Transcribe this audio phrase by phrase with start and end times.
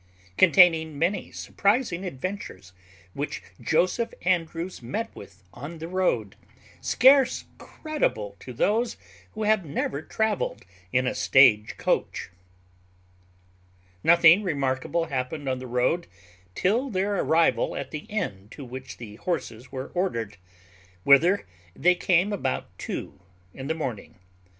[0.35, 2.73] _Containing many surprizing adventures
[3.13, 6.35] which Joseph Andrews met with on the road,
[6.81, 8.97] scarce credible to those
[9.33, 12.31] who have never travelled in a stage coach._
[14.03, 16.07] Nothing remarkable happened on the road
[16.55, 20.37] till their arrival at the inn to which the horses were ordered;
[21.03, 21.45] whither
[21.75, 23.19] they came about two
[23.53, 24.15] in the morning.